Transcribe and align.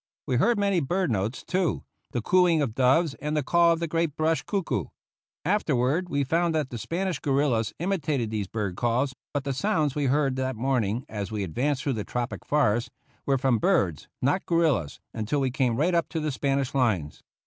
We 0.25 0.37
heard 0.37 0.57
many 0.57 0.79
bird 0.79 1.11
notes, 1.11 1.43
too, 1.43 1.83
the 2.09 2.23
cooing 2.23 2.59
of 2.63 2.73
doves 2.73 3.13
and 3.21 3.37
the 3.37 3.43
call 3.43 3.73
of 3.73 3.81
a 3.83 3.87
great 3.87 4.15
brush 4.15 4.41
cuckoo. 4.41 4.85
Afterward 5.45 6.09
we 6.09 6.23
found 6.23 6.55
that 6.55 6.71
the 6.71 6.79
Spanish 6.79 7.19
guerillas 7.19 7.71
imitated 7.77 8.31
these 8.31 8.47
bird 8.47 8.75
calls, 8.75 9.13
but 9.31 9.43
the 9.43 9.53
sounds 9.53 9.93
we 9.93 10.05
heard 10.05 10.37
that 10.37 10.55
morning, 10.55 11.05
as 11.07 11.31
we 11.31 11.43
advanced 11.43 11.83
through 11.83 11.93
the 11.93 12.03
tropic 12.03 12.43
forest, 12.45 12.89
were 13.27 13.37
from 13.37 13.59
birds, 13.59 14.07
not 14.23 14.43
guerillas, 14.47 14.99
until 15.13 15.39
we 15.39 15.51
came 15.51 15.75
right 15.77 15.93
up 15.93 16.09
to 16.09 16.19
the 16.19 16.31
Spanish 16.31 16.73
lines. 16.73 17.21